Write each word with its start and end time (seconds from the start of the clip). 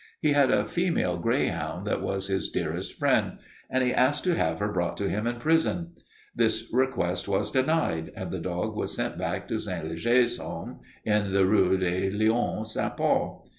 He 0.19 0.31
had 0.31 0.49
a 0.49 0.65
female 0.65 1.19
greyhound 1.19 1.85
that 1.85 2.01
was 2.01 2.25
his 2.27 2.49
dearest 2.49 2.93
friend 2.97 3.37
and 3.69 3.83
he 3.83 3.93
asked 3.93 4.23
to 4.23 4.33
have 4.33 4.57
her 4.57 4.71
brought 4.73 4.97
to 4.97 5.07
him 5.09 5.27
in 5.27 5.35
prison. 5.35 5.91
This 6.35 6.67
request 6.73 7.27
was 7.27 7.51
denied 7.51 8.11
and 8.15 8.31
the 8.31 8.39
dog 8.39 8.75
was 8.75 8.95
sent 8.95 9.19
back 9.19 9.47
to 9.49 9.59
St. 9.59 9.87
Leger's 9.87 10.39
home 10.39 10.79
in 11.05 11.31
the 11.31 11.45
Rue 11.45 11.77
des 11.77 12.09
Lions 12.09 12.73
St. 12.73 12.97
Paul. 12.97 13.45